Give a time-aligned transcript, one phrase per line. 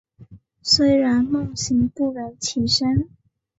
[0.63, 3.07] 虽然梦醒不忍起身